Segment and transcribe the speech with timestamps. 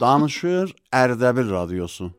[0.00, 2.10] Danışır Erdebil Radyosu.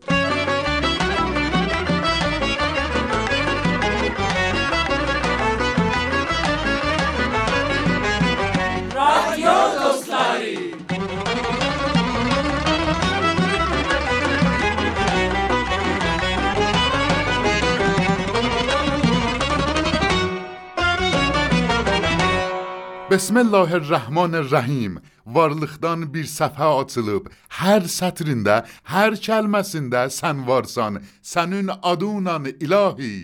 [23.11, 24.93] بسم الله الرحمن الرحیم
[25.36, 27.29] Varlıqdan bir səfə açılıb,
[27.62, 28.58] hər sətrində,
[28.94, 33.16] hər kəlməsində sən varsan, sənin adunla ilahi.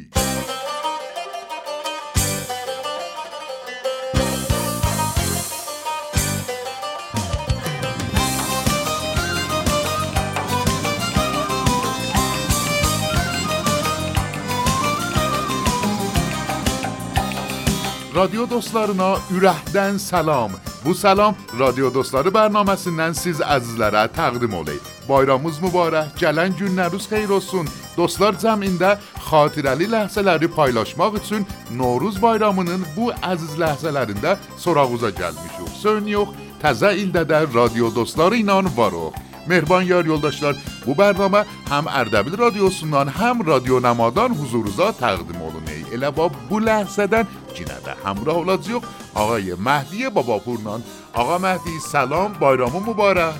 [18.17, 20.55] Radyo dostlarına ürəkdən salam.
[20.87, 24.77] Bu salam Radyo Dostları bərnaməsindən siz əzizlərə təqdim olay.
[25.09, 27.67] Bayramımız mübarək, gələn günləriniz xeyir olsun.
[27.97, 28.93] Dostlar cəmində
[29.25, 31.43] xatirəli ləhzələri paylaşmaq üçün
[31.75, 35.75] Novruz bayramının bu əziz ləhzələrində sorağuza gəlmişik.
[35.75, 36.31] Sön yox,
[36.63, 39.19] təzə ildə də Radyo Dostları ilə varıq.
[39.47, 45.66] Mehriban yar yoldaşlar, bu bərnamə həm Ərdəbil radiosundan, həm Radio Namadan huzurunuza təqdim olunur.
[45.93, 47.27] الا با بله زدن.
[47.53, 47.73] جینده
[48.05, 48.81] همراه اولادزیو
[49.13, 50.83] آقای مهدی بابا پورنان.
[51.13, 52.33] آقا مهدی سلام.
[52.33, 53.33] بایرام مبارک.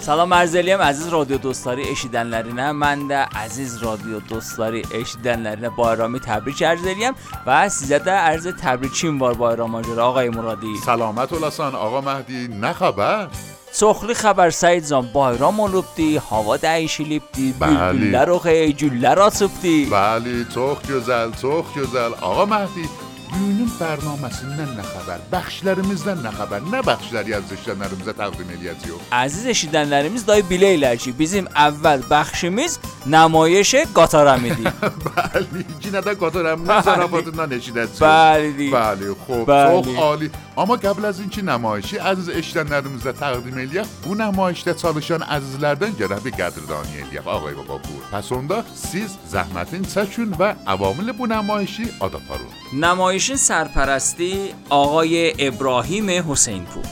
[0.00, 2.72] سلام ارزلیم عزیز رادیو دوستاری اشیدن لرینه.
[2.72, 7.12] من ده عزیز رادیو دوستاری اشیدن لرینه بایرامی تبریک ارزلیم
[7.46, 10.76] و سیزه ده عرض تبریک چیم بار بایرام آجر آقای مرادی.
[10.86, 13.28] سلامت اولاسان آقا مهدی نخبر
[13.76, 17.76] سخلی خبر سید زن بایران ملوبتی هوا دعیشی لیبتی بلی
[18.10, 18.24] بله.
[18.24, 22.12] رو خیلی جلی را سبتی بلی توخ گزل توخ گزل.
[22.20, 22.88] آقا مهدی
[23.32, 29.56] بیونیم برنامه سنن نخبر بخشلرمز نن نخبر نه بخشلری از دشتنرمزه تقدیم الیتی و عزیز
[29.56, 34.64] شدنرمز دای بله الیتی بیزیم اول بخشمز نمایش گاتارمیدی
[35.04, 37.56] بلی جینا دا گاتارمز سرافاتون بله.
[37.56, 39.44] نشیدتی بلی بله، خوب.
[39.46, 40.30] توخ عالی.
[40.56, 45.90] اما قبل از اینکه نمایشی از عز اشتن ندوزا تقدیم الهیت، بو نمایشته چالشون عزیزلرده
[45.90, 48.20] گرب قدردانی هديب آقاي بابا پور.
[48.22, 52.44] پسonda siz زحمتین چچون و عوامل بو نمایشی آدابارو.
[52.72, 56.84] نمایشه سرپرستی آقای ابراهیم حسین پور.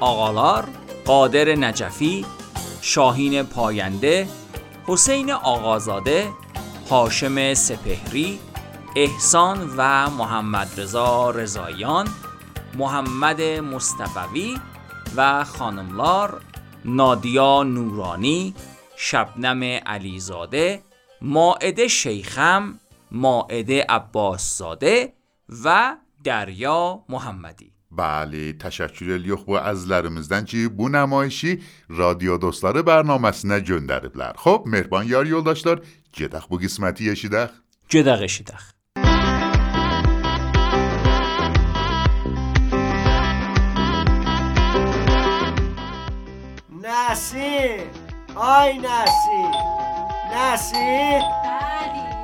[0.00, 0.64] آقالار
[1.04, 2.26] قادر نجفی،
[2.80, 4.28] شاهین پاینده،
[4.86, 6.28] حسین آقازاده،
[6.90, 8.38] هاشم سپهری،
[8.96, 12.08] احسان و محمد رضا رضایان
[12.78, 14.58] محمد مصطفوی
[15.16, 16.40] و خانم لار
[16.84, 18.54] نادیا نورانی
[18.96, 20.82] شبنم علیزاده
[21.22, 25.12] ماعده شیخم ماعده عباسزاده
[25.64, 27.72] و دریا محمدی.
[27.90, 34.32] بله تشکر الیخ بو از لرمزدن چی بو نمایشی رادیو دوستلار برنامه سنه جندر بلر
[34.36, 35.82] خب مهربان یاری یولداشتار
[36.12, 37.50] جدخ بو قسمتی یشیدخ.
[37.88, 38.75] جدخ یشیدخ.
[47.16, 47.80] Nəsin?
[48.36, 49.54] Ay Nəsin?
[50.28, 51.22] Nəsin?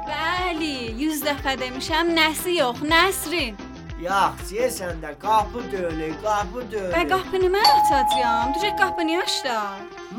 [0.04, 3.56] Bəli, 100 dəfə demişəm, nəsi yox, Nəsrin.
[4.04, 6.92] Yaxşı, sən də qapı döyülü, qapı döyülü.
[6.92, 8.52] Və qapını mən açacağam.
[8.58, 9.56] Düzə qapını aç da.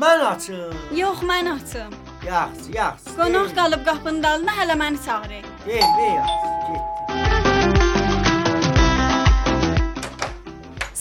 [0.02, 0.74] Mən açım.
[0.98, 1.94] Yox, mən açım.
[2.26, 3.14] Yaxşı, yaxşı.
[3.20, 5.46] Qonaq qalıb qapının dalında hələ məni çağırır.
[5.68, 5.86] Ver,
[6.16, 6.53] yaxşı,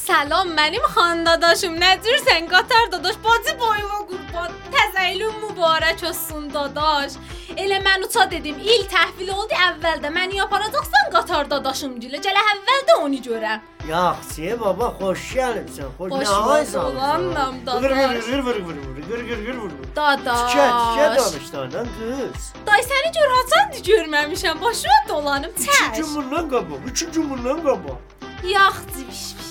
[0.08, 0.14] getdi.
[0.14, 1.76] Salam mənim xan dadaşım.
[1.80, 3.16] Necirsən Qatar dadaş?
[3.24, 4.52] Bacı boyuma qurban.
[4.74, 7.12] Təzəylün mübarək olsun dadaş.
[7.58, 10.10] Elə mən uça dedim, il təhvil oldu əvvəldə.
[10.10, 12.18] Məni aparacaqsan Qatar dadaşım gilə.
[12.18, 13.60] Gələ əvvəldə onu görəm.
[13.90, 15.90] Yaxşı, baba, xoş gəlibsən.
[16.00, 16.86] Xoş nə haysan?
[16.86, 17.84] Olanam dadaş.
[17.84, 18.78] Vır vır vır vır vır
[19.10, 19.90] vır vır vır vır vır.
[19.96, 20.52] Dadaş.
[20.52, 22.54] Tikə, tikə danışlardan qız.
[22.68, 24.62] Day səni gör haçandı görməmişəm.
[24.62, 25.52] Başıma dolanım.
[25.52, 25.90] Çək.
[25.92, 27.98] İki gün bundan qabaq, iki gün bundan qabaq.
[28.44, 29.43] Yaxşı, piş piş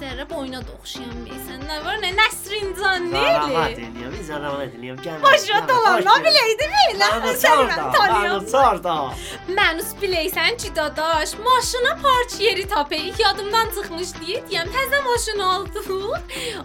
[0.00, 4.96] ذره با اینا دخشیم میسن نوار نه نسرین زان نیلی راحت الیام ایزا راحت الیام
[4.96, 6.98] گel Başa dolanma bileydi mi?
[7.00, 8.46] Lan seni tanıyorum.
[8.52, 9.14] Ben orada.
[9.48, 14.68] Mənus bileysən ki dadaş, maşına parç yeri tapayı yadımdan çıxmış deyə deyəm.
[14.74, 16.12] Təzə maşın aldım.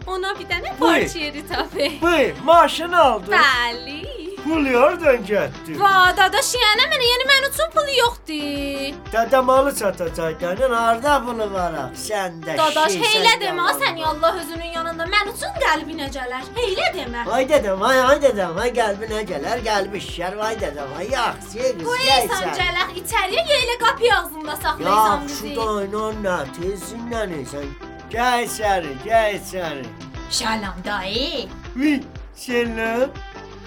[0.07, 2.01] Ona bir dənə parç yeri tapayı.
[2.01, 3.33] Bu, maşın aldım.
[3.33, 4.29] Bəli.
[4.44, 5.80] Pul hardan getdi?
[5.80, 8.95] Va, dadaş, yəni mənə, yəni mənim üçün pulu yoxdur.
[9.13, 11.75] Dədə malı çatacaq dənin harda pulu var?
[12.06, 16.47] Səndə Dadaş, heylə demə, sən Allah özünün yanında mən üçün qəlbinə gələr.
[16.57, 17.25] Heylə demə.
[17.36, 21.88] Ay dedəm, ay ay dedəm, ay qəlbinə gələr, qəlbi şişər, ay dedəm, ay yaxşı, qız
[21.89, 25.47] Qoyaysan gələk içəriyə, elə qapı ağzında saxlayırsan bizi.
[25.47, 27.69] Yaxşı, daynan nə, tezindən sən.
[28.13, 29.85] Gəl içəri, gəl içəri.
[30.30, 31.47] Salam dayı.
[31.75, 32.00] Uy,
[32.35, 33.09] selam.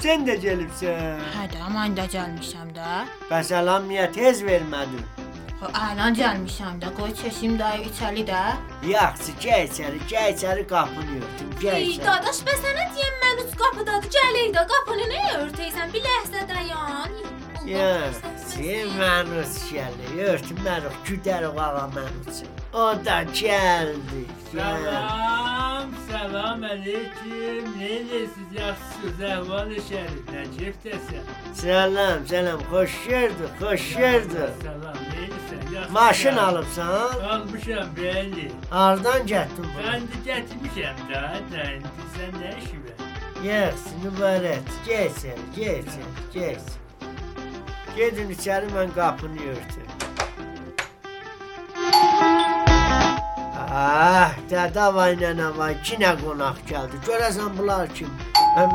[0.00, 1.20] Sən də gəlibsən.
[1.36, 2.94] Hə də mən də gəlmişəm də.
[3.30, 5.04] Bəs salam niyə tez vermədin?
[5.62, 6.88] Əlan gəlmişəm də.
[6.96, 8.40] Qoy çəşim dayı içəli də.
[8.88, 11.52] Yaxşı, gəl içəri, gəl içəri qapını örtüm.
[11.62, 12.06] Gəl Ey içəri.
[12.08, 14.10] dadaş, bəs sənə deyəm mən üç qapıdadır.
[14.16, 15.92] Gələk də qapını nə örtəysən?
[15.94, 17.14] Bir ləhzə dayan.
[17.68, 17.92] Ya,
[18.48, 20.16] sən mənus gəldi.
[20.32, 22.42] Örtüm mən o güdər o ağa mənus.
[22.72, 24.22] O da gəldi.
[24.52, 24.84] Gəl.
[24.84, 27.64] Salam, salam aleyküm.
[27.80, 28.52] Neyləsiniz?
[28.60, 29.20] Yaxşısınız?
[29.34, 30.22] Əhval-ı şərif.
[30.32, 31.24] Nə keyfdəsən?
[31.60, 32.60] Selam, selam.
[32.72, 34.50] Xoş gəldin, xoş gəldin.
[34.64, 35.62] Salam, neylisən?
[35.74, 35.92] Yaxşı.
[35.92, 37.20] Maşın alıbsan?
[37.32, 38.46] Almışam, bəli.
[38.70, 39.84] Hardan getdin bunu?
[39.86, 41.22] Ben de getirmişim da.
[41.52, 41.80] Sən,
[42.14, 42.96] sən nə işi var?
[43.44, 44.62] Yaxşı, mübarək.
[44.86, 46.80] İçəri, gəl içəri, gəl içəri.
[47.96, 50.01] Gedin içəri, mən qapını örtüm.
[53.72, 56.98] Ah, dədə vay nənə vay, kinə qonaq gəldi.
[57.06, 58.10] Görəsən bunlar kim?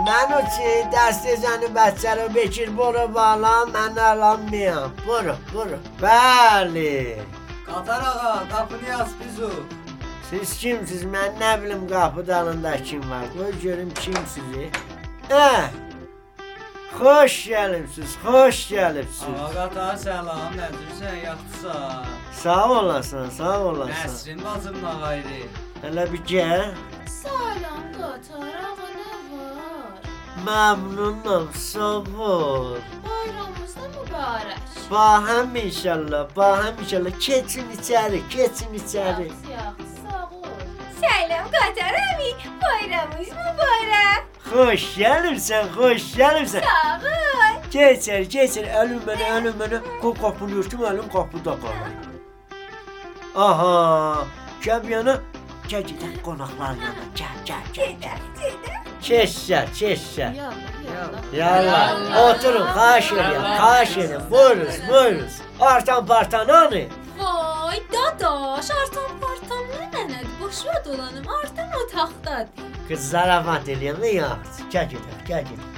[0.07, 4.95] Mən o ki, dəstəzəni bəçərə bekir boru bağlam, mən alanmayam.
[5.05, 5.77] Boru, boru.
[6.01, 7.21] Bəli.
[7.67, 9.51] Qatar ağa, qapını aç bizu.
[10.31, 11.03] Siz kimsiz?
[11.13, 13.29] Mən nə bilim qapı dalında kim var.
[13.37, 14.81] Qoy görüm kimsiz.
[15.29, 15.69] Hə.
[16.97, 19.33] Xoş gəlibsiz, xoş gəlibsiz.
[19.41, 22.05] Ağa qatar salam, nədirsən, yaxşısan?
[22.43, 24.09] Sağ olasın, sağ olasın.
[24.09, 25.43] Nəsrin bacım nağayri.
[25.83, 26.63] Hələ bir gəl.
[27.21, 29.93] Salam qatar ağa nə var?
[30.47, 31.97] Məmnunum, sağ
[32.29, 32.81] ol.
[33.05, 34.59] Bayramınız da mübarək.
[34.91, 37.13] Bahəm inşallah, bahəm inşallah.
[37.27, 39.27] Keçin içəri, keçin içəri.
[39.29, 40.57] Yaxşı, yaxşı, sağ ol.
[41.01, 42.31] Salam qatar əmi.
[42.63, 44.21] Bayramınız mübarək.
[44.47, 46.63] Xoş gəlibsən, xoş gəlibsən.
[46.63, 47.55] Sağ ol.
[47.71, 49.81] Keçir, keçir, əlim mənə, əlim mənə.
[50.01, 51.97] Qoy qapını örtüm, əlim qapıda qalır.
[53.35, 53.73] Aha,
[54.63, 55.17] gəl bir yana.
[55.67, 57.09] Gəl gedək qonaqların yanına.
[57.19, 57.91] Gəl, gəl, gəl.
[58.05, 58.21] gəl.
[59.07, 60.31] Keçsə, keçsə.
[60.37, 61.91] Yallah, Yallah,
[62.23, 64.31] oturun, xahiş edirəm, xahiş edirəm.
[64.31, 65.27] Buyurun, buyurun.
[65.59, 66.87] Artan partan hani?
[67.19, 70.33] Vay dadaş, artan partam nə nənədir?
[70.41, 72.76] Boşuna dolanım, artan otaqdadır.
[72.87, 74.67] Qız zarafat eləyəm, yaxşı.
[74.73, 75.73] Gəl gedək, gəl gedək.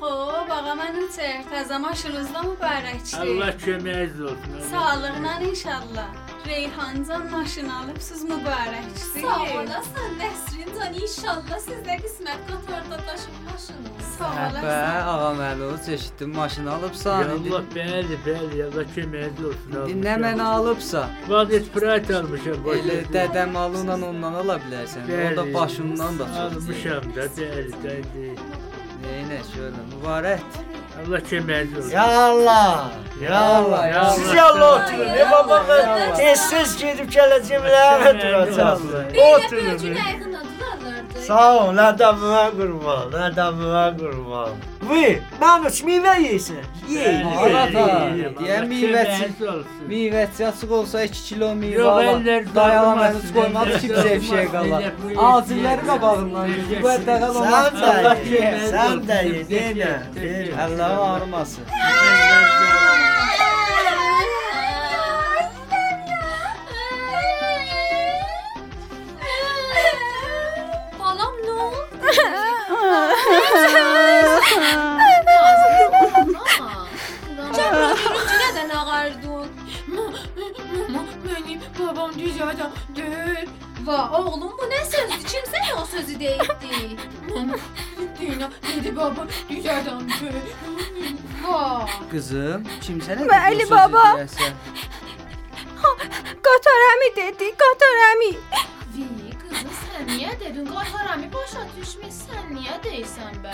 [0.00, 1.42] Xo'p, ağa mən uçer.
[1.50, 3.16] Təzə maşınınız da mübarəkdir.
[3.24, 4.56] Allah köməyiniz olsun.
[4.70, 6.08] Sağlığına inşallah.
[6.46, 9.22] Reyhancan maşın alıbsız mübarəkdir.
[9.22, 10.18] Sağ olasın
[10.56, 13.90] Nəsrin can, inşallah sizdə qismət qatarda daşın maşını.
[14.16, 14.68] Sağ Hə olasın.
[15.12, 17.22] ağa Məlud, eşitdim maşını alıbsan.
[17.30, 19.74] İndi, Allah bəli, bəli, Allah köməyiniz olsun.
[19.92, 21.10] indi nə mənə alıbsan?
[21.28, 22.64] Vaziyet Fırat almışam.
[22.76, 25.04] Elə dədəm malınla ondan ala bilərsən.
[25.32, 26.38] O da başımdan da çox.
[26.46, 28.30] Almışam da, bəli, bəli.
[29.04, 30.40] Neynə şöyle, mübarək.
[31.00, 31.90] Allah köməyiniz olsun.
[31.90, 34.36] Ya Allah, ya Allah, ya Siz Allah.
[34.36, 35.06] yallah oturun.
[35.16, 38.80] Ne baba ben tez gedib gələcəm, lənət duracaq.
[39.28, 40.25] Oturun.
[41.26, 44.48] Sağ ol, adamıma qurban, adamıma qurban.
[44.88, 46.62] Vay, Manuç meyvə yeyirsən?
[46.88, 47.26] Ye, ye.
[47.42, 47.84] Arada,
[48.40, 49.26] deyən meyvəçi.
[49.90, 52.04] Meyvəçi açıq olsa 2 kilo meyvə Yox, ala.
[52.12, 54.80] əllər Dayana dağılmasın, məni əllər ki, bizə bir şey dağılmasın, qala.
[54.80, 57.72] əllər bu Ağzıları yetki- qabağından yetki- Bu ədəqəl Sən olmaz.
[57.82, 59.92] də ye, sən də ye, denə.
[60.64, 61.64] Əllərim ağrımasın.
[92.86, 94.04] Qızım, kimsə nə Bəli, dedi bu sözü baba.
[96.46, 98.30] Qatar əmi dedi, qatar əmi.
[98.94, 99.04] Vi
[99.40, 100.66] kızım sen niye dedin?
[100.66, 103.52] Qatarami başa düşmüş sen niye değilsen be?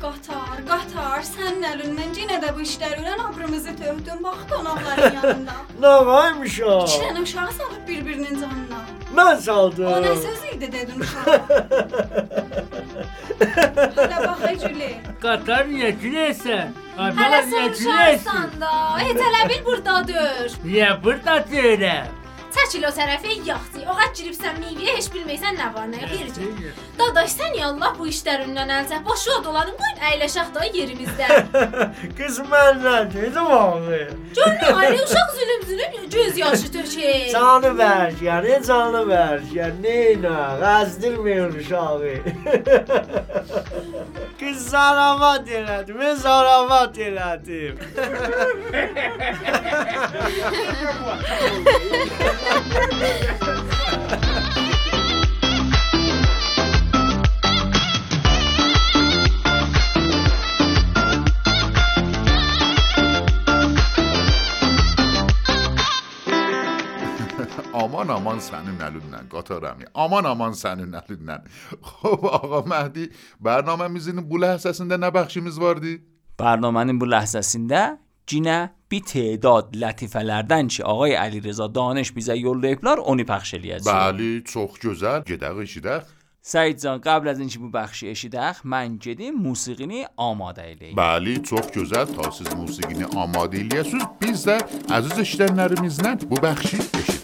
[0.00, 5.56] Qatar, qatar, sənin əlindən yenə də bu işlərlə abrımızı töhdün bax qonaqların yanında.
[5.82, 6.84] Nə varmış o?
[6.86, 8.80] İki dənə uşağı salıb bir-birinin canına.
[9.16, 10.04] Mən O nə saldım.
[10.24, 11.38] söz idi dedin uşağa?
[13.98, 14.92] Hələ bax Cüli.
[15.22, 16.74] Qatar niyə güləysən?
[17.18, 18.70] Hələ soruşarsan da.
[19.00, 20.52] Heç hələ bil burdadır.
[20.64, 22.12] Niyə burada deyirəm?
[22.54, 23.82] Çəkil o tərəfə yaxdı.
[23.92, 26.48] Oğa giribsən meyvəyə heç bilmirsən nə var nə yox yerəcək.
[26.98, 29.00] Dadaş sən ya Allah bu işlərindən əl çək.
[29.08, 31.26] Boşu dolanın qoyun əyləşək də yerimizdə.
[32.18, 34.00] Qız mən nə dedim abi?
[34.38, 37.32] Görmə ayrı uşaq zülüm zülüm göz yaşı tökür.
[37.32, 39.40] Canı ver, yani canı ver.
[39.52, 40.28] Ya neyine?
[40.60, 41.98] Gazdirmiyor uşağı.
[44.40, 47.78] Kız zaravat elədim, ben zaravat elədim.
[67.72, 71.44] آمان آمان سنو نلودنن قطارمی آمان آمان سنو نلودنن
[71.82, 76.00] خب آقا مهدی برنامه میزینیم بوله حساسینده نبخشیمیز واردی
[76.38, 81.40] برنامه این بوله حساسینده جینه bir تعداد lətifələrdən ki, ağay Əli
[81.74, 83.88] Danış bizə yollayıblar, onu pəxş eləyəcəyik.
[83.88, 85.26] Bəli, çox gözəl.
[85.28, 86.14] Gedək eşidək.
[86.48, 90.96] Səid can, qabl az اینکه bu bəxşi eşidək, mən gedim musiqini amadə eləyim.
[90.96, 92.08] Bəli, çox gözəl.
[92.16, 94.56] Ta siz musiqini amadə eləyəsiniz, biz də
[94.96, 97.17] əziz eşidənlərimizlə bu bəxşi eşidək.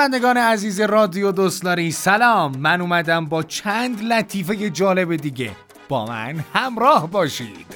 [0.00, 2.56] شنوندگان عزیز رادیو دوستداری سلام.
[2.56, 5.50] من اومدم با چند لطیفه جالب دیگه.
[5.88, 7.66] با من همراه باشید.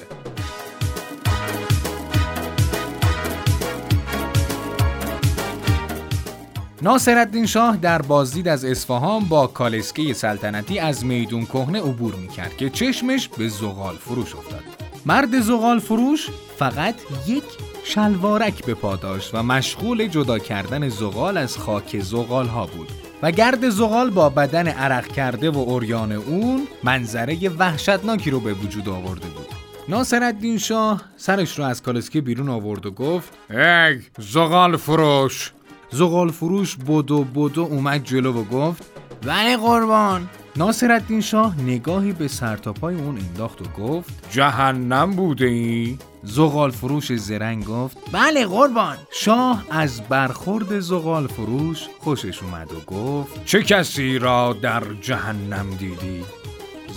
[6.81, 12.69] ناصرالدین شاه در بازدید از اصفهان با کالسکه سلطنتی از میدون کهنه عبور می‌کرد که
[12.69, 14.63] چشمش به زغال فروش افتاد.
[15.05, 16.95] مرد زغال فروش فقط
[17.27, 17.43] یک
[17.87, 22.89] شلوارک به پا داشت و مشغول جدا کردن زغال از خاک زغال ها بود
[23.21, 28.89] و گرد زغال با بدن عرق کرده و اوریان اون منظره وحشتناکی رو به وجود
[28.89, 29.45] آورده بود.
[29.89, 35.51] ناصرالدین شاه سرش رو از کالسکه بیرون آورد و گفت ای زغال فروش.
[35.91, 38.83] زغال فروش بدو بدو اومد جلو و گفت
[39.21, 40.29] بله قربان.
[40.57, 47.65] ناصرالدین شاه نگاهی به سرتاپای اون انداخت و گفت جهنم بوده ای؟ زغال فروش زرنگ
[47.65, 54.57] گفت بله قربان شاه از برخورد زغال فروش خوشش اومد و گفت چه کسی را
[54.61, 56.23] در جهنم دیدی؟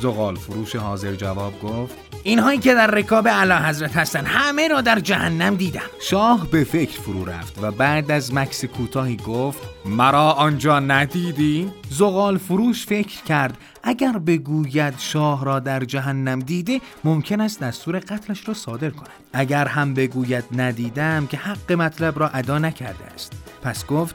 [0.03, 5.01] زغال فروش حاضر جواب گفت اینهایی که در رکاب اعلی حضرت هستن همه را در
[5.01, 5.81] جهنم دیدم.
[6.01, 12.39] شاه به فکر فرو رفت و بعد از مکس کوتاهی گفت مرا آنجا ندیدی؟ زغال
[12.39, 18.55] فروش فکر کرد اگر بگوید شاه را در جهنم دیده ممکن است دستور قتلش را
[18.55, 19.09] صادر کند.
[19.33, 23.33] اگر هم بگوید ندیدم که حق مطلب را ادا نکرده است.
[23.63, 24.15] پس گفت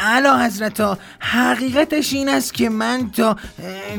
[0.00, 3.36] علا حضرتا حقیقتش این است که من تا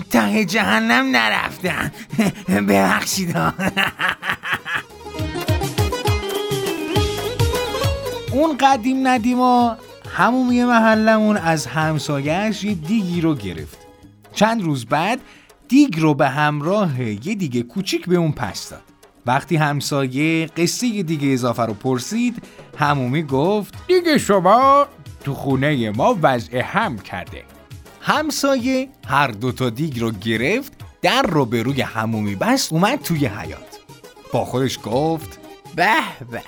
[0.09, 1.91] ته جهنم نرفتم.
[2.67, 3.37] ببخشید
[8.33, 9.77] اون قدیم ندیما
[10.09, 13.77] همومی محلمون از همسایهش یه دیگی رو گرفت.
[14.33, 15.19] چند روز بعد
[15.67, 18.92] دیگ رو به همراه یه دیگه کوچیک به اون پس داد.
[19.25, 22.43] وقتی همسایه قصه دیگه اضافه رو پرسید
[22.77, 24.87] همومی گفت دیگه شما
[25.23, 27.43] تو خونه ما وضع هم کرده.
[28.01, 33.25] همسایه هر دو تا دیگ رو گرفت در رو به روی همومی بست اومد توی
[33.25, 33.79] حیات
[34.33, 35.39] با خودش گفت
[35.75, 35.87] به
[36.31, 36.41] به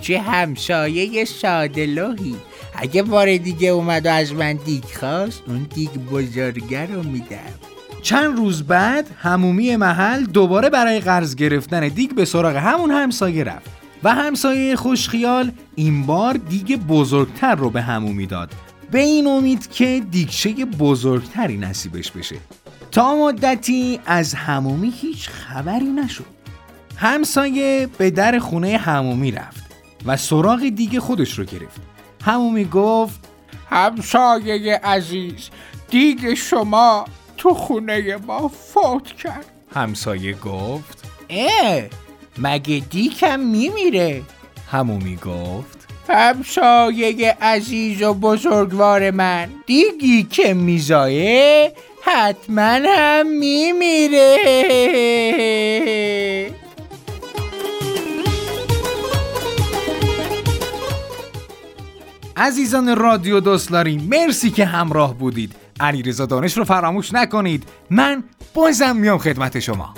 [0.00, 2.36] چه همسایه سادلوهی
[2.74, 7.71] اگه بار دیگه اومد و از من دیگ خواست اون دیگ بزرگه رو میدم.
[8.02, 13.70] چند روز بعد همومی محل دوباره برای قرض گرفتن دیگ به سراغ همون همسایه رفت
[14.02, 18.50] و همسایه خوشخیال این بار دیگ بزرگتر رو به همومی داد.
[18.90, 22.36] به این امید که دیگچه بزرگتری نصیبش بشه.
[22.90, 26.26] تا مدتی از همومی هیچ خبری نشد.
[26.96, 29.62] همسایه به در خونه همومی رفت
[30.06, 31.80] و سراغ دیگه خودش رو گرفت.
[32.24, 33.28] همومی گفت
[33.70, 35.50] همسایه عزیز
[35.90, 37.04] دیگ شما
[37.42, 39.44] تو خونه ما فوت کرد.
[39.74, 41.82] همسایه گفت اه
[42.38, 44.22] مگه دیکم میمیره؟
[44.70, 49.48] همومی گفت همسایه عزیز و بزرگوار من.
[49.66, 51.72] دیگی که میزایه
[52.02, 54.38] حتما هم میمیره.
[62.36, 65.61] عزیزان رادیو دوستلاری مرسی که همراه بودید.
[65.80, 67.64] علیرضا دانش رو فراموش نکنید.
[67.90, 68.24] من
[68.54, 69.94] بازم میام خدمت شما.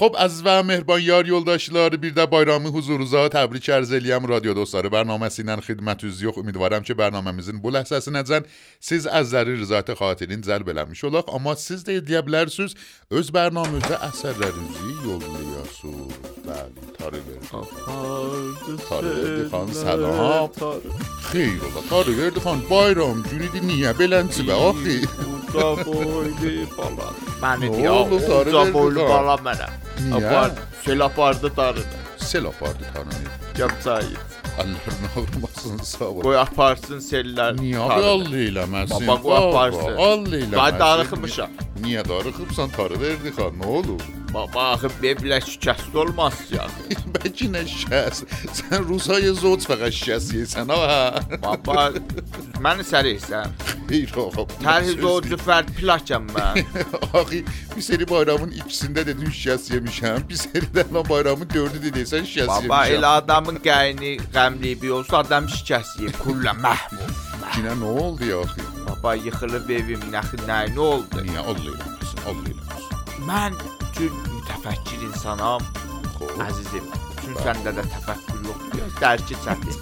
[0.00, 4.90] خب از و mehriban yar yoldaşlar bir də bayramı huzurunuza təbrik ərz eləyəm radio dostları
[4.92, 8.44] bərnaməsi ilə xidmətiniz yox ümidvaram ki bərnaməmizin bu ləhzəsinəcən
[8.88, 12.76] siz əzləri rızayət xatirin cəlb eləmiş olaq amma siz də deyə bilərsiniz
[13.20, 16.12] öz bərnaməmizdə əsərlərinizi yollayasınız
[16.48, 17.46] bəli tarı verdi
[18.88, 20.50] tarı verdi xan salam
[21.30, 24.96] xeyr ola tarı verdi xan bayram günüdür niyə belənci bə axı
[27.40, 29.08] Məni Nə deyə, oldu, tarı uca verdi boylu da.
[29.08, 29.66] bala mənə.
[30.13, 30.51] Apar,
[30.85, 31.83] sel apardı tarını.
[32.17, 33.15] sel apardı tanrı
[33.57, 34.17] Gəmçayı.
[34.59, 37.55] Allah'ın avrumasın sağ ol Qoy aparsın sellər.
[37.59, 38.05] Niyə tarını.
[38.05, 39.07] Allah eləməsin?
[39.07, 39.95] Baba, qoy aparsın.
[39.97, 40.55] Allah eləməsin.
[40.55, 41.49] Qay darıxmışam.
[41.83, 42.69] Niyə darıxıbsan?
[42.69, 44.01] Tarı verdi xan, nə olur?
[44.33, 46.67] Baba, axı beblə şikəst olmaz ya.
[47.15, 48.23] Bəlkə nə şəs.
[48.59, 51.19] Sən Rusaya zoç fəqət şəs yeysən ha.
[51.43, 51.89] Baba,
[52.63, 53.55] məni səriksən.
[53.91, 54.47] değil oğlum.
[54.63, 56.65] Terhiz o Ferdi Plahcan ben.
[57.13, 57.45] Abi
[57.75, 60.29] bir seni bayramın ikisinde de dün şişes yemiş hem.
[60.29, 64.89] Bir seniden lan bayramın dördü de desen şişes yemiş Baba el adamın gelini gemliği bir
[64.89, 66.11] olsa adam şişes yer.
[66.11, 67.01] Kulla mahmud.
[67.57, 68.61] Yine ne oldu ya ahi?
[68.89, 69.99] Baba yıkılıb evim
[70.47, 71.23] ne, ne oldu?
[71.23, 73.27] Niye Allah eylemesin Allah eylemesin.
[73.29, 73.53] Ben
[73.93, 75.61] tüm mütefekkir insanam.
[76.19, 76.33] Xoş.
[76.47, 78.91] Əzizim, bütün səndə də təfəkkür yoxdur.
[79.01, 79.77] Dərki çətin.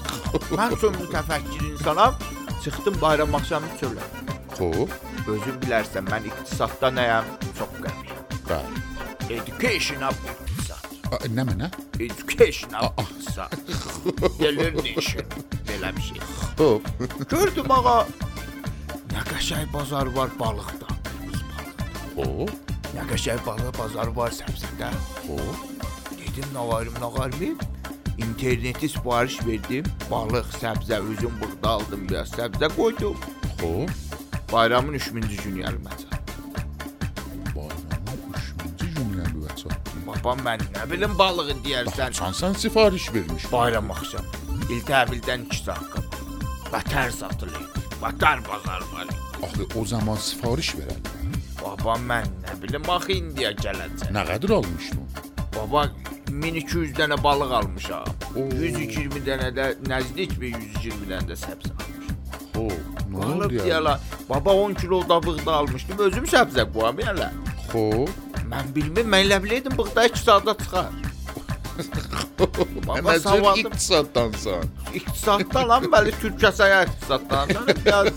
[0.55, 2.15] Mən son mütəfəkkir insanam.
[2.63, 4.03] Çıxdım bayram axşamı çölə.
[4.57, 4.91] Xoş.
[5.31, 7.27] Özün bilərsən, mən iqtisadda nəyəm?
[7.57, 8.23] Çox qəmiyəm.
[8.49, 8.81] Bəli.
[9.37, 10.83] Education up iqtisad.
[11.37, 11.69] Nə mənə?
[12.03, 13.55] Education up iqtisad.
[14.39, 15.25] Delirination.
[15.69, 16.21] Belə bir şey.
[16.59, 16.81] Xoş.
[17.31, 17.97] Gördüm ağa.
[19.13, 20.89] Nə qəşəng bazar var balıqda.
[22.17, 22.53] Xoş.
[22.95, 24.91] Nə qəşəng balıq bazar var səbzədə.
[25.23, 25.67] Xoş.
[26.19, 27.59] Dedim nə varım, nə varım?
[28.19, 29.85] İnterneti sifariş verdim.
[30.11, 32.31] Balıq, səbzə, üzüm, buğda aldım biraz.
[32.35, 33.17] Səbzə qoydum.
[33.61, 33.91] Xoş.
[34.51, 36.19] Bayramın 3-cü günü gəlməcə.
[37.55, 39.77] Bayramın 3-cü günləri və
[40.09, 42.15] Baba mən nə bilim balığı deyərsən.
[42.20, 43.51] Sən sən sifariş vermiş.
[43.51, 44.25] Bayram axşam.
[44.70, 46.20] İl təhvildən 2 saat qabaq.
[46.74, 47.65] Vətər satılır.
[48.01, 49.07] Vətər bazar var.
[49.44, 51.15] Axı o zaman sifariş verərlər.
[51.61, 54.11] Baba mən nə bilim axı indiyə gələcək.
[54.15, 55.07] Nə qədər almışdın?
[55.55, 55.87] Baba
[56.41, 58.05] 1200 dənə balıq almışam.
[58.35, 58.47] Oo.
[58.55, 62.15] 120 dənə də nəzdik və 120 dənə də səbzə almışam.
[62.55, 62.65] Ho,
[63.11, 64.07] nə oldu deyələr.
[64.29, 66.01] Baba 10 kilo da buğda almışdım.
[66.07, 67.31] Özüm səbzə qoyamıyala.
[67.73, 67.85] Ho.
[68.49, 70.91] Mən bilmirəm, mən elə bilirdim buğda 2 saatda çıxar.
[72.87, 74.63] Baba savadım iqtisaddansan?
[74.93, 77.53] iqtisaddan lan bəli Türkçəsəyə iqtisaddan.
[77.85, 78.07] Biraz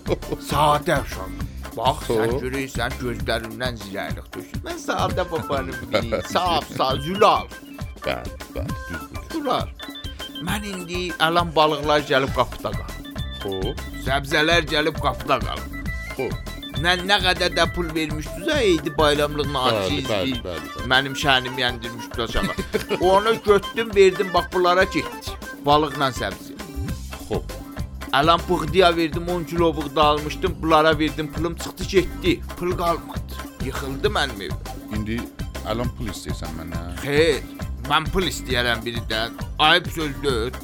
[0.50, 1.46] sadə uşaq.
[1.76, 4.62] Bax sən görürsən gözlərindən zirəlik düşür.
[4.66, 6.16] Mən sadə babanım deyil.
[6.34, 7.46] Saf, saf, zülal.
[8.06, 9.26] Bəli, bəli, düzdür.
[9.32, 9.68] Zülal.
[10.46, 12.96] Mən indi alan balıqlar gəlib qapıda qalır.
[13.42, 13.74] Ho,
[14.06, 15.66] Səbzələr gəlib qapıda qalır.
[16.16, 16.28] ho.
[16.80, 19.64] Nə nə qədər də pul vermişdinizə, eydi bayramlığına
[20.10, 20.36] bəli.
[20.92, 23.00] Mənim şənimi yəndirmişdi aşağı.
[23.00, 25.36] Onu götdüm, verdim bax bunlara getdi.
[25.66, 26.54] Balıqla səbzi.
[27.28, 27.42] Ho.
[28.12, 30.56] Alan buğdaya verdim 10 kilo buğda almışdım.
[30.62, 32.40] Bunlara verdim pulum çıxdı getdi.
[32.58, 33.34] Pul qalmadı.
[33.64, 34.50] Yıxıldı mənim ev.
[34.96, 35.20] İndi
[35.68, 36.92] alan pul istəyirsən məndən?
[37.04, 37.40] Xeyr,
[37.88, 39.36] mən pul istəyirəm biridən.
[39.58, 40.56] Ayıb sözdür.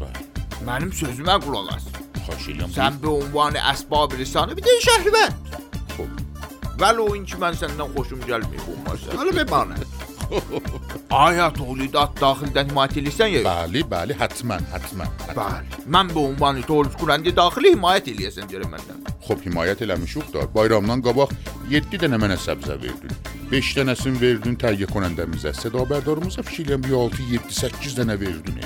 [0.00, 0.28] Bəli.
[0.68, 1.88] Mənim sözümə qulaq as.
[2.22, 2.72] Xahiş edirəm.
[2.76, 5.58] Sən bir ünvanı əsbab lisanı bir də şəhvət.
[5.96, 6.08] Ho.
[6.80, 9.82] Vəli o ki mən səndən xoşum gəlmir bu məsələ bir mənə.
[11.12, 13.42] Aya tolidat daxildən himayət edirsən ya?
[13.44, 15.10] Bəli, bəli, həttəmən, həttəmən.
[15.36, 15.82] Bəli.
[15.92, 19.02] Mən bu ünvanı tolid quranda daxili himayət eləyəsən görə məndən.
[19.26, 20.46] Xoş himayət eləmişik da.
[20.54, 21.34] Bayramdan qabaq
[21.70, 23.12] 7 dənə mənə səbzə verdin.
[23.52, 25.50] 5 dənəsini verdin təhiyyə konəndəmizə.
[25.58, 28.62] Sədabərdorumuza fikirləm bir 6, 7, 8 dənə verdin.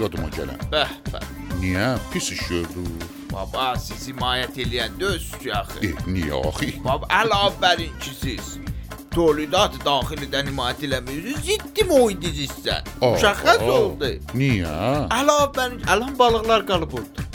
[0.00, 0.62] Yadıma gələn.
[0.72, 1.26] Bəh, bəh.
[1.60, 1.90] Niyə?
[2.14, 2.84] Pis iş gördü.
[3.28, 5.82] Baba siz himayət eləyən döz ki axı.
[5.84, 6.70] E, niyə axı?
[6.84, 8.54] Baba əlavərin ki siz
[9.12, 11.44] tolidat daxilidən himayət eləmirsiniz.
[11.50, 12.88] Ciddi mühidinizsən.
[13.02, 14.14] Aa, Müşəxəs oldu.
[14.32, 14.72] Niyə?
[15.12, 17.28] Əlavərin, əlan balıqlar qalıb orada.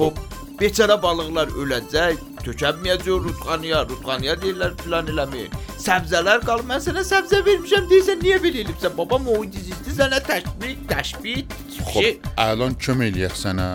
[0.00, 0.24] Hop,
[0.56, 5.54] beçara balıqlar öləcək, tökənməyəcək rutqanıya, rutqanıya deyirlər filan eləməyin.
[5.80, 8.94] Səbzələr qalıb, mən sənə səbzə vermişəm deyirsən, niyə belə elibsən?
[8.98, 11.44] Baba mühidinizdir, sənə təşbih, təşbih.
[11.90, 12.10] Xoş,
[12.46, 13.68] əlan kömək eləyək sənə.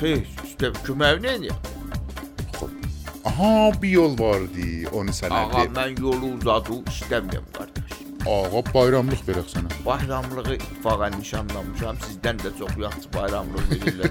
[0.00, 1.58] Xeyr, işte köməyini eləyə.
[3.26, 5.72] Aha, bir yol vardı, onu sənə Ağa, deyim.
[5.76, 7.96] mən yolu uzadı, istəmirəm qardaş.
[8.26, 9.68] Ağa bayramlıq verək sənə.
[9.86, 11.98] Bayramlığı ittifaqa nişanlamışam.
[12.06, 14.10] Sizdən də çox yaxşı bayramlıq verirlər.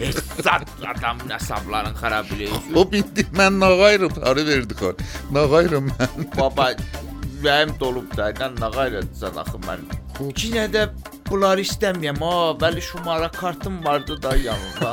[0.00, 2.72] Heç zat adamın hesabların xarab eləyir.
[2.74, 4.96] O bindi mən nağayrım tarı verdik on.
[5.36, 6.24] Nağayrım mən.
[6.40, 6.70] Baba,
[7.36, 9.84] ürəyim dolub da, nə nağayırsan axı mən.
[10.16, 10.86] Yenə də
[11.28, 12.34] bunları istəmirəm ha.
[12.62, 14.92] Bəli şumara kartım vardı da yanımda.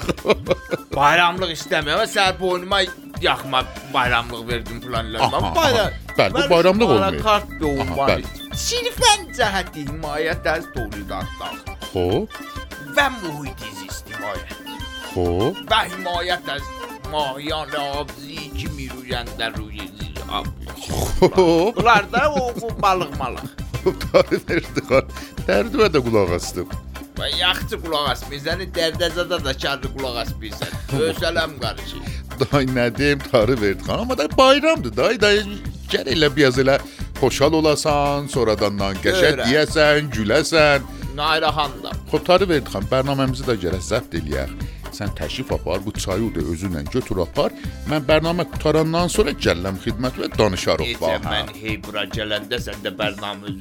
[0.96, 2.06] Bayramlıq istəmirəm.
[2.08, 2.80] Sən boynuma
[3.22, 3.62] yaxma
[3.94, 5.90] bayramlıq verdim Mən bayram.
[6.18, 7.22] bəli, bu bayramlıq olmuyor.
[7.22, 7.50] Kart
[8.10, 8.24] bəli.
[8.66, 11.54] Sirfən cəhəti himayət az tolidatlar
[11.92, 12.28] Xo'p,
[12.96, 14.52] və mühiti istimayət
[15.14, 15.62] xo'p.
[15.72, 16.62] və himayət az
[17.12, 19.88] mahiyan abzi ki miruyəndə ruyi
[20.30, 20.46] ab.
[20.86, 21.36] Xo'p.
[21.76, 23.48] Bunlar da o bu balıq malıq.
[23.82, 25.04] Xan.
[25.46, 26.68] Dərdimə də qulaq astım.
[27.18, 30.72] Və yaxşı qulaq asmıysan, dərdəzədə də kərli qulaq asmıysan.
[31.08, 31.98] Ösələm qarşı.
[32.50, 33.98] Day nə deyim, tarı verdi xan.
[33.98, 35.42] Amma da bayramdır day, day.
[35.92, 36.78] Gəl elə biraz elə
[37.20, 40.86] xoşal olasan, sonradan qəşəng deyəsən, güləsən.
[41.16, 41.96] Nayrahandam.
[42.10, 42.86] Xo tarı verdi xan.
[42.92, 44.61] Bərnaməmizi də gərək zəbt eləyək.
[44.92, 47.52] Sən təşrif apar, bu çayı da özünlə götür apar.
[47.90, 51.24] Mən bərnamə qutarandan sonra gəlləm xidmət və danışarıq Necə bax.
[51.26, 53.52] mən hey bura gələndə sən də bərnamə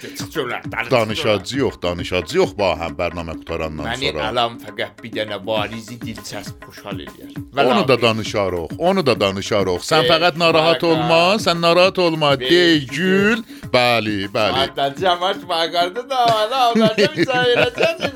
[0.00, 0.60] çıx çölə.
[0.90, 4.28] Danışacı yox, danışacı yox bax həm bərnamə qutarandan Məni sonra.
[4.28, 7.34] alam fəqət bir dənə varizi dilçəsb xoşhal eləyər.
[7.66, 8.76] Onu da danışarıq.
[8.78, 9.82] Onu da danışarıq.
[9.90, 12.32] Sən fəqət narahat olma, sən narahat olma.
[12.40, 13.42] Ey, Dey gül.
[13.72, 14.56] Bəli, bəli.
[14.64, 18.06] Hatta cəmaət bağırdı da, ana avladı bir çay eləcək.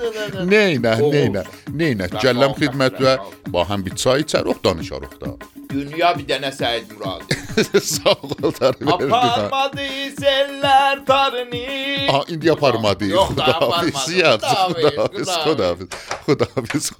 [0.51, 2.04] Neynə, neynə, neynə.
[2.13, 3.35] Sağ Gəlləm ol, xidmət sağ və ol.
[3.55, 5.33] bax həm bir çay içərik, danışarıq da.
[5.75, 7.23] Dünya bir dənə Səid Murad.
[7.83, 8.93] Sağ ol, tarif verdi.
[8.95, 9.87] Aparmadı
[10.21, 11.63] sellər tarını.
[12.11, 13.09] Aha, indi aparmadı.
[13.15, 15.89] Xudahafiz, yaxşı, Xudahafiz, xudahafiz,
[16.27, 16.91] xudahafiz.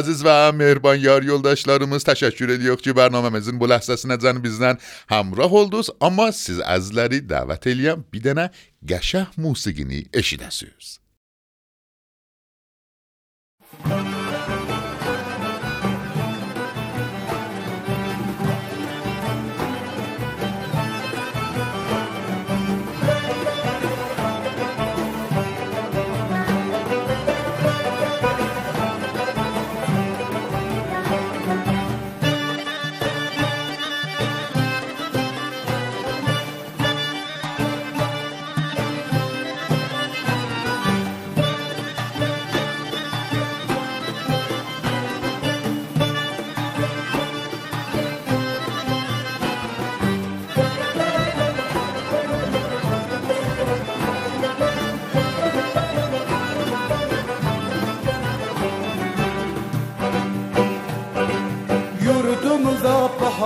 [0.00, 6.30] Əziz və mehriban yar yoldaşlarımız, təşəkkür edirik ki, bərnaməmizin bu ləhzəsinəcən bizdən həmrah oldunuz, amma
[6.32, 8.50] siz əzizləri dəvət eləyəm bir dənə
[8.86, 10.98] qəşəng musiqini eşidəsiniz.
[13.84, 14.13] Yurdumuza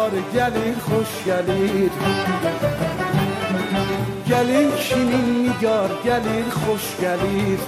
[0.09, 1.93] bahar gəlir, xoş gəlir
[4.29, 7.61] Gəlin kişinin nigar gəlir, xoş gəlir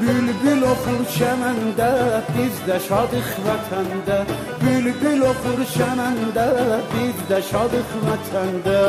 [0.00, 1.90] Bülbül oxur çəməndə,
[2.36, 4.18] biz də şadıq vətəndə
[4.62, 6.48] Bülbül oxur çəməndə,
[6.94, 8.80] biz də şadıq vətəndə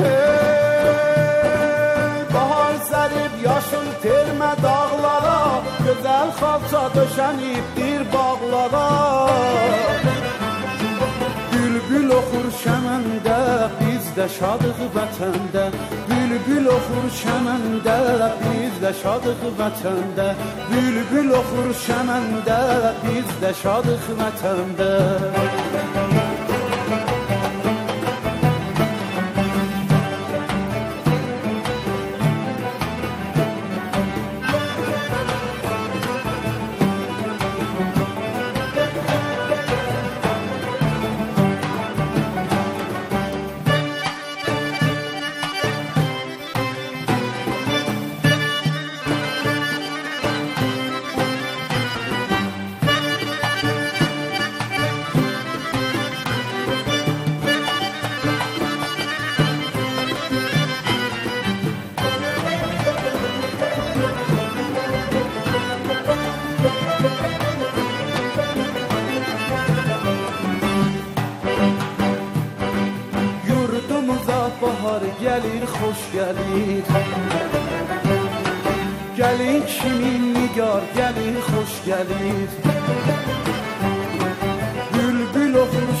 [0.00, 0.49] Hey,
[6.30, 8.88] Gözəl xalça döşənibdir bağlara.
[11.52, 13.38] Bülbül oxur şəməndə,
[13.80, 15.64] biz də şadıq vətəndə.
[16.10, 17.98] Bülbül oxur şəməndə,
[18.44, 20.28] biz də şadıq vətəndə.
[20.70, 22.60] Bülbül oxur şəməndə,
[23.04, 24.90] biz də şadıq vətəndə.
[25.80, 26.19] Yurdumuza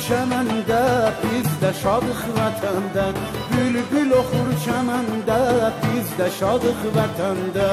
[0.06, 0.82] çəməndə,
[1.22, 3.06] biz də şadıq vətəndə
[3.52, 5.40] Bülbül oxur çəməndə,
[5.84, 7.70] biz də şadıq vətəndə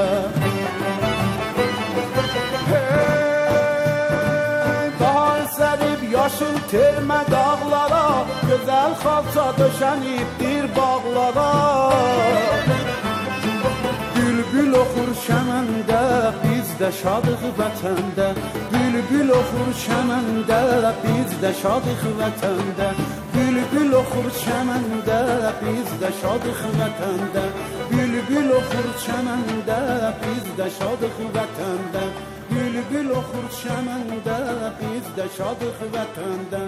[6.18, 8.08] yaşıl termə dağlara
[8.50, 11.52] Gözəl xalça döşənibdir bağlara
[14.82, 16.02] oxur şəməndə,
[16.44, 18.28] biz də şadıq vətəndə.
[18.74, 20.60] Bülbül oxur şəməndə,
[21.04, 22.90] biz də şadıq vətəndə.
[23.34, 25.20] Bülbül oxur çəməndə,
[25.63, 27.46] biz də şadıq vətəndə.
[27.92, 29.84] Bülbül oxur çəməndə,
[30.24, 32.37] biz də şadıq vətəndə
[32.77, 34.37] Bülbül Bülbül oxur çəməndə
[34.81, 36.61] biz də şadıq vətəndə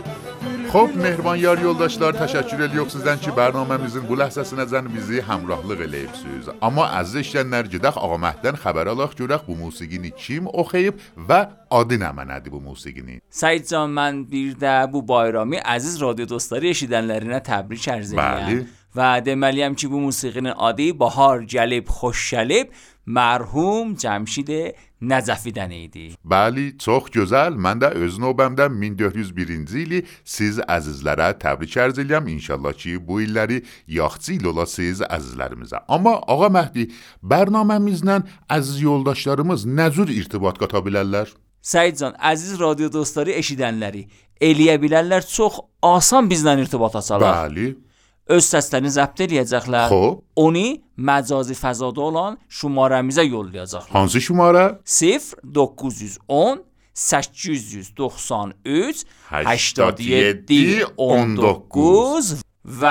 [0.43, 6.49] Bülbül خب مهربان یار yoldaşlar təşəkkür edirik sizdən ki, bərnaməmizin bu ləhzəsinəcən bizi həmrahlıq eləyibsiniz.
[6.67, 11.41] Amma əziz eşidənlər, gedək Ağa Məhddən xəbər alaq görək bu musiqini kim oxuyub və
[11.81, 13.21] adı nə mənədir bu musiqinin.
[13.41, 18.65] Said can mən bir də bu bayramı əziz radio dostları eşidənlərinə təbrik ərz Bəli.
[18.96, 22.68] و دملی هم چی بود موسیقین عادی بهار جلب خوش جلب
[23.10, 26.12] مرحوم Cemşide Nezafi'den idi.
[26.24, 27.64] Bali çok güzel.
[27.64, 32.30] Ben de özün obamdan 1401-ci ili siz əzizlərə təbrik arz edirəm.
[32.30, 35.82] İnşallah ki, bu illəri yaxşı il ola siz əzizlərimizə.
[35.88, 36.90] Amma Ağa Məhdi,
[37.24, 41.32] bərnaməmizlə əziz yoldaşlarımız nə cür irtibat qata bilərlər?
[41.64, 44.06] Səidcan, əziz radio dostları eşidənləri,
[44.42, 47.48] eləyə bilərlər çox asan bizlə irtibat açarlar.
[47.48, 47.89] Bəli.
[48.30, 49.90] öz zapt eləyəcəklər.
[49.90, 50.22] Xoş.
[50.36, 53.92] Onu məcazi fəzada olan şumaramıza yollayacaqlar.
[53.92, 54.80] Hansı şumara?
[54.86, 56.64] 0910
[56.94, 62.42] 893 87 19
[62.82, 62.86] و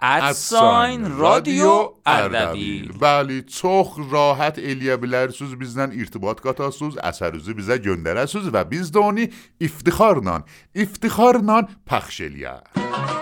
[0.00, 8.70] ادساین Radio اردبیل بله çox rahat eləyə bilərsiniz bizden irtibat qatasınız, eserinizi bizə gönderirsiniz və
[8.70, 9.26] biz də onu
[9.60, 10.42] iftiharla
[10.74, 13.13] iftiharla پخش eləyər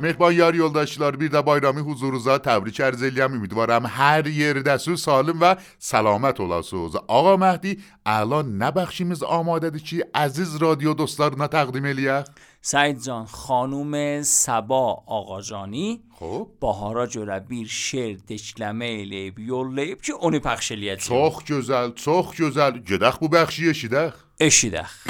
[0.00, 3.86] Mehriban yo'ldoshlar bir də bayramı huzurunuza təbrik arz edirəm.
[3.86, 6.94] هر hər yerdəsiz, سالم و سلامت olasınız.
[7.08, 12.24] Ağa مهدی الان نه بخشیمیز آماده چی عزیز رادیو دوستلارنا تقدیم الیخ
[12.62, 20.72] سعید جان خانوم سبا آقاجانی خب باهارا جربیر شعر دشلمه لیب یوللیب چی اونی پخش
[20.72, 25.06] الیت چخ گزل چخ گزل جدخ بو بخشی اشیدخ اشیدخ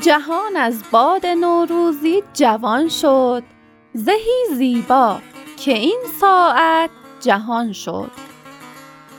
[0.00, 3.42] جهان از باد نوروزی جوان شد.
[3.92, 5.18] زهی زیبا
[5.56, 8.10] که این ساعت جهان شد.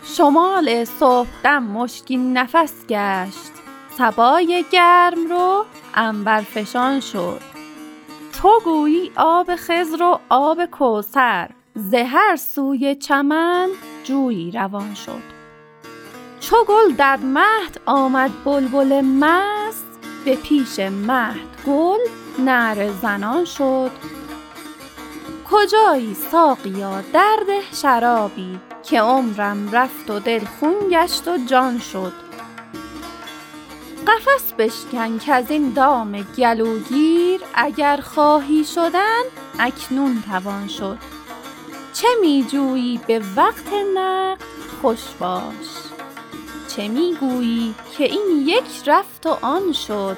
[0.03, 3.51] شمال صبحدم مشکین نفس گشت.
[3.97, 7.41] سبای گرم رو انبر فشان شد.
[8.41, 11.49] تو گویی آب خضر و آب کوثر.
[11.75, 13.69] زهر سوی چمن
[14.03, 15.41] جویی روان شد.
[16.39, 19.90] چو گل در مهد آمد بلبل مست
[20.25, 21.99] به پیش مهد گل
[22.39, 23.91] نعره زنان شد.
[25.51, 32.13] کجایی ساقیا درده شرابی که عمرم رفت و دل خون گشت و جان شد.
[34.07, 39.21] قفس بشکن که از این دام گلوگیر اگر خواهی شدن
[39.59, 40.97] اکنون توان شد.
[41.93, 44.41] چه می جویی به وقت نقد
[44.81, 45.90] خوش باش.
[46.75, 50.17] چه می گویی که این یک رفت و آن شد؟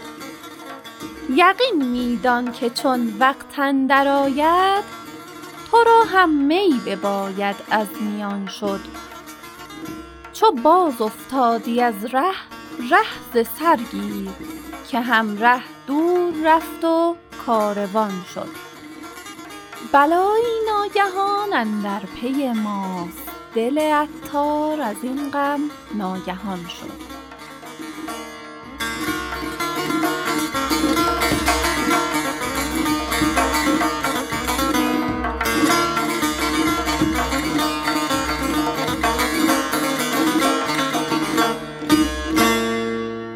[1.29, 4.83] یقین می دان که چون وقت اندر آید
[5.71, 8.79] تو را هم می بباید از میان شد.
[10.33, 12.35] چو باز افتادی از ره
[12.91, 14.29] ره ز سر گیر
[14.91, 18.49] که هم ره دور رفت و کاروان شد.
[19.91, 23.32] بلایی ناگهان اندر پی ماست.
[23.55, 25.61] دل عطار از این غم
[25.97, 27.13] ناگهان شد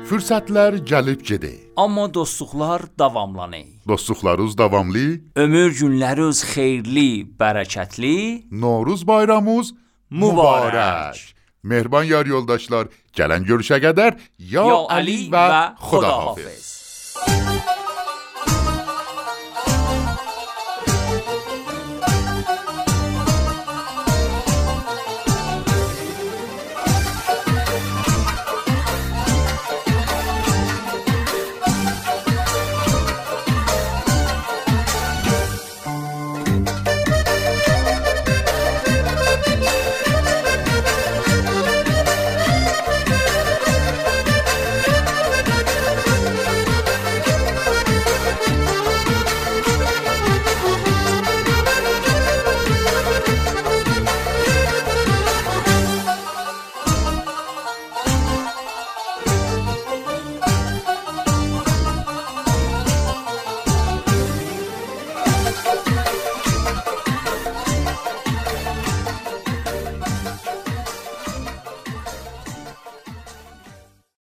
[0.08, 1.58] Fürsətlər gəlib gedir.
[1.76, 3.66] Amma dostluqlar davamlanır.
[3.88, 8.48] Dostluqlarınız davamlı, Ömür günləriniz xeyirli, bərəkətli.
[8.52, 9.74] Novruz bayramınız
[10.12, 11.34] مبارک.
[11.64, 16.44] مهربان یار یولداشلار گلن گرشه قدر یا, یا علی و خداحافظ.
[16.44, 16.77] خدا